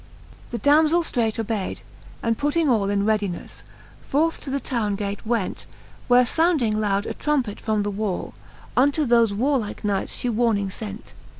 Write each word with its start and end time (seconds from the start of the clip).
L. 0.51 0.57
The 0.57 0.57
damzell 0.57 1.03
flreight 1.03 1.35
obayd, 1.37 1.81
and 2.23 2.35
putting 2.35 2.67
all 2.67 2.89
In 2.89 3.05
readinefic, 3.05 3.61
forth 4.01 4.41
to 4.41 4.49
the 4.49 4.59
town 4.59 4.95
gate 4.95 5.23
went. 5.27 5.67
Where 6.07 6.25
founding 6.25 6.79
loud 6.81 7.05
a 7.05 7.13
trumpet 7.13 7.59
from 7.59 7.83
the 7.83 7.91
wall. 7.91 8.33
Unto 8.75 9.05
thofe 9.05 9.31
warlike 9.31 9.83
knights 9.83 10.15
fhe 10.23 10.33
warning 10.33 10.69
fent. 10.69 11.11